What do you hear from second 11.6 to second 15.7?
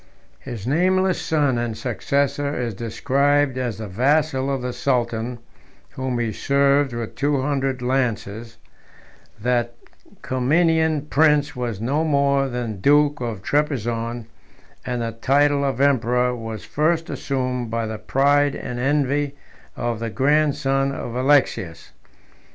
no more than duke of Trebizond, and the title